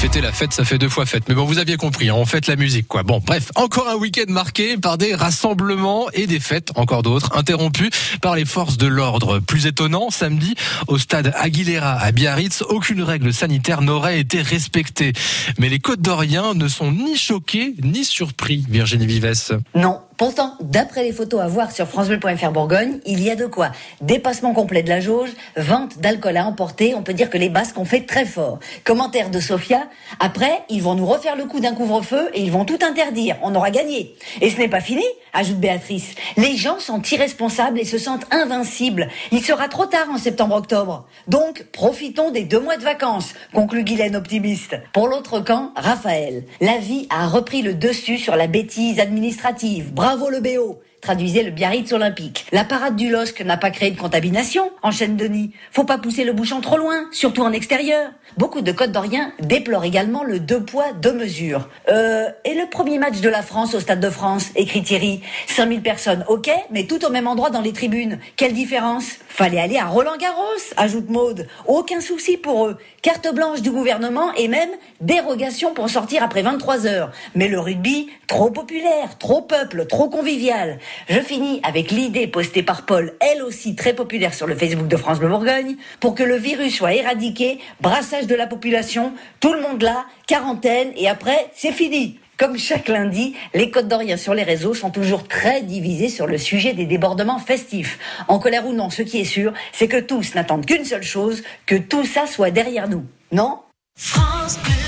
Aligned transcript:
Fêter 0.00 0.22
la 0.22 0.32
fête, 0.32 0.54
ça 0.54 0.64
fait 0.64 0.78
deux 0.78 0.88
fois 0.88 1.04
fête. 1.04 1.24
Mais 1.28 1.34
bon, 1.34 1.44
vous 1.44 1.58
aviez 1.58 1.76
compris, 1.76 2.08
hein, 2.08 2.14
on 2.16 2.24
fête 2.24 2.46
la 2.46 2.56
musique, 2.56 2.88
quoi. 2.88 3.02
Bon, 3.02 3.20
bref, 3.22 3.52
encore 3.54 3.86
un 3.86 3.96
week-end 3.96 4.32
marqué 4.32 4.78
par 4.78 4.96
des 4.96 5.14
rassemblements 5.14 6.08
et 6.14 6.26
des 6.26 6.40
fêtes, 6.40 6.70
encore 6.74 7.02
d'autres, 7.02 7.36
interrompus 7.36 7.90
par 8.22 8.34
les 8.34 8.46
forces 8.46 8.78
de 8.78 8.86
l'ordre. 8.86 9.40
Plus 9.40 9.66
étonnant, 9.66 10.08
samedi, 10.08 10.54
au 10.88 10.96
stade 10.96 11.34
Aguilera 11.36 12.00
à 12.00 12.12
Biarritz, 12.12 12.62
aucune 12.62 13.02
règle 13.02 13.34
sanitaire 13.34 13.82
n'aurait 13.82 14.18
été 14.18 14.40
respectée. 14.40 15.12
Mais 15.58 15.68
les 15.68 15.80
Côtes 15.80 16.00
d'Oriens 16.00 16.54
ne 16.54 16.66
sont 16.66 16.92
ni 16.92 17.18
choqués 17.18 17.74
ni 17.82 18.06
surpris, 18.06 18.64
Virginie 18.70 19.06
Vives. 19.06 19.60
Non, 19.74 20.00
Pourtant, 20.20 20.52
d'après 20.60 21.02
les 21.02 21.12
photos 21.12 21.40
à 21.40 21.46
voir 21.46 21.72
sur 21.72 21.88
francebleu.fr 21.88 22.50
Bourgogne, 22.50 23.00
il 23.06 23.22
y 23.22 23.30
a 23.30 23.36
de 23.36 23.46
quoi. 23.46 23.70
Dépassement 24.02 24.52
complet 24.52 24.82
de 24.82 24.90
la 24.90 25.00
jauge, 25.00 25.30
vente 25.56 25.98
d'alcool 25.98 26.36
à 26.36 26.44
emporter, 26.44 26.94
on 26.94 27.02
peut 27.02 27.14
dire 27.14 27.30
que 27.30 27.38
les 27.38 27.48
Basques 27.48 27.78
ont 27.78 27.86
fait 27.86 28.02
très 28.02 28.26
fort. 28.26 28.58
Commentaire 28.84 29.30
de 29.30 29.40
Sofia, 29.40 29.88
après, 30.18 30.60
ils 30.68 30.82
vont 30.82 30.94
nous 30.94 31.06
refaire 31.06 31.36
le 31.36 31.46
coup 31.46 31.58
d'un 31.58 31.72
couvre-feu 31.72 32.28
et 32.34 32.42
ils 32.42 32.52
vont 32.52 32.66
tout 32.66 32.78
interdire, 32.82 33.38
on 33.40 33.54
aura 33.54 33.70
gagné. 33.70 34.14
Et 34.42 34.50
ce 34.50 34.58
n'est 34.58 34.68
pas 34.68 34.82
fini, 34.82 35.04
ajoute 35.32 35.56
Béatrice. 35.56 36.14
Les 36.36 36.54
gens 36.54 36.80
sont 36.80 37.00
irresponsables 37.00 37.80
et 37.80 37.86
se 37.86 37.96
sentent 37.96 38.26
invincibles. 38.30 39.08
Il 39.32 39.42
sera 39.42 39.68
trop 39.68 39.86
tard 39.86 40.10
en 40.12 40.18
septembre-octobre. 40.18 41.06
Donc, 41.28 41.64
profitons 41.72 42.30
des 42.30 42.44
deux 42.44 42.60
mois 42.60 42.76
de 42.76 42.84
vacances, 42.84 43.32
conclut 43.54 43.84
Guylaine 43.84 44.16
optimiste. 44.16 44.76
Pour 44.92 45.08
l'autre 45.08 45.40
camp, 45.40 45.72
Raphaël. 45.76 46.44
La 46.60 46.76
vie 46.76 47.06
a 47.08 47.26
repris 47.26 47.62
le 47.62 47.72
dessus 47.72 48.18
sur 48.18 48.36
la 48.36 48.48
bêtise 48.48 49.00
administrative. 49.00 49.94
Le 50.16 50.40
BO 50.40 50.80
traduisait 51.00 51.42
le 51.42 51.50
Biarritz 51.50 51.92
olympique. 51.92 52.46
La 52.52 52.64
parade 52.64 52.96
du 52.96 53.10
LOSC 53.10 53.40
n'a 53.42 53.56
pas 53.56 53.70
créé 53.70 53.90
de 53.90 53.98
contamination, 53.98 54.70
enchaîne 54.82 55.16
Denis. 55.16 55.52
Faut 55.72 55.84
pas 55.84 55.98
pousser 55.98 56.24
le 56.24 56.32
bouchon 56.32 56.60
trop 56.60 56.76
loin, 56.76 57.06
surtout 57.12 57.42
en 57.42 57.52
extérieur. 57.52 58.10
Beaucoup 58.36 58.60
de 58.60 58.72
Côtes 58.72 58.92
d'Orient 58.92 59.32
déplorent 59.40 59.84
également 59.84 60.22
le 60.22 60.38
deux 60.38 60.62
poids, 60.62 60.92
deux 60.92 61.12
mesures. 61.12 61.68
Euh, 61.88 62.28
et 62.44 62.54
le 62.54 62.68
premier 62.68 62.98
match 62.98 63.20
de 63.20 63.28
la 63.28 63.42
France 63.42 63.74
au 63.74 63.80
Stade 63.80 64.00
de 64.00 64.10
France, 64.10 64.50
écrit 64.56 64.82
Thierry. 64.82 65.22
5000 65.48 65.82
personnes, 65.82 66.24
ok, 66.28 66.50
mais 66.70 66.84
tout 66.84 67.04
au 67.04 67.10
même 67.10 67.26
endroit 67.26 67.50
dans 67.50 67.60
les 67.60 67.72
tribunes. 67.72 68.18
Quelle 68.36 68.52
différence? 68.52 69.04
Fallait 69.28 69.60
aller 69.60 69.78
à 69.78 69.86
Roland 69.86 70.16
Garros, 70.18 70.42
ajoute 70.76 71.08
Maude. 71.08 71.46
Aucun 71.66 72.00
souci 72.00 72.36
pour 72.36 72.66
eux. 72.66 72.78
Carte 73.02 73.32
blanche 73.34 73.62
du 73.62 73.70
gouvernement 73.70 74.32
et 74.34 74.48
même 74.48 74.70
dérogation 75.00 75.72
pour 75.72 75.88
sortir 75.88 76.22
après 76.22 76.42
23 76.42 76.86
heures. 76.86 77.12
Mais 77.34 77.48
le 77.48 77.58
rugby, 77.58 78.10
trop 78.26 78.50
populaire, 78.50 79.18
trop 79.18 79.42
peuple, 79.42 79.86
trop 79.86 80.08
convivial. 80.08 80.78
Je 81.08 81.20
finis 81.20 81.60
avec 81.62 81.90
l'idée 81.90 82.26
postée 82.26 82.62
par 82.62 82.86
Paul, 82.86 83.14
elle 83.20 83.42
aussi 83.42 83.74
très 83.74 83.94
populaire 83.94 84.34
sur 84.34 84.46
le 84.46 84.54
Facebook 84.54 84.88
de 84.88 84.96
France 84.96 85.18
Bleu 85.18 85.28
Bourgogne, 85.28 85.76
pour 86.00 86.14
que 86.14 86.22
le 86.22 86.36
virus 86.36 86.76
soit 86.76 86.94
éradiqué, 86.94 87.58
brassage 87.80 88.26
de 88.26 88.34
la 88.34 88.46
population, 88.46 89.12
tout 89.40 89.52
le 89.52 89.60
monde 89.60 89.82
là, 89.82 90.06
quarantaine, 90.26 90.92
et 90.96 91.08
après, 91.08 91.50
c'est 91.54 91.72
fini. 91.72 92.18
Comme 92.40 92.56
chaque 92.56 92.88
lundi, 92.88 93.34
les 93.52 93.70
Côtes 93.70 93.86
d'Orient 93.86 94.16
sur 94.16 94.32
les 94.32 94.44
réseaux 94.44 94.72
sont 94.72 94.88
toujours 94.88 95.28
très 95.28 95.60
divisés 95.60 96.08
sur 96.08 96.26
le 96.26 96.38
sujet 96.38 96.72
des 96.72 96.86
débordements 96.86 97.38
festifs. 97.38 97.98
En 98.28 98.38
colère 98.38 98.66
ou 98.66 98.72
non, 98.72 98.88
ce 98.88 99.02
qui 99.02 99.20
est 99.20 99.24
sûr, 99.24 99.52
c'est 99.72 99.88
que 99.88 100.00
tous 100.00 100.34
n'attendent 100.34 100.64
qu'une 100.64 100.86
seule 100.86 101.02
chose, 101.02 101.42
que 101.66 101.76
tout 101.76 102.06
ça 102.06 102.26
soit 102.26 102.50
derrière 102.50 102.88
nous. 102.88 103.04
Non? 103.30 103.58
France 103.94 104.58
Bleu. 104.64 104.79